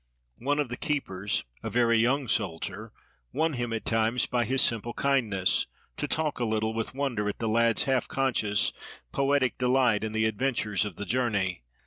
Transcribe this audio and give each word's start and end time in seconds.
One 0.39 0.57
of 0.57 0.69
the 0.69 0.77
keepers, 0.77 1.43
a 1.61 1.69
very 1.69 1.95
young 1.99 2.27
soldier, 2.27 2.91
won 3.31 3.53
him 3.53 3.71
at 3.71 3.85
times, 3.85 4.25
by 4.25 4.45
his 4.45 4.59
simple 4.63 4.93
kindness, 4.95 5.67
to 5.97 6.07
talk 6.07 6.39
a 6.39 6.43
little, 6.43 6.73
with 6.73 6.95
wonder 6.95 7.29
at 7.29 7.37
the 7.37 7.47
lad's 7.47 7.83
half 7.83 8.07
conscious, 8.07 8.73
poetic 9.11 9.59
delight 9.59 10.03
in 10.03 10.11
the 10.11 10.25
adventures 10.25 10.85
of 10.85 10.95
the 10.95 11.05
journey. 11.05 11.61